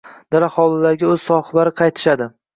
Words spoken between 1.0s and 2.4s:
o`z sohiblari qaytishadi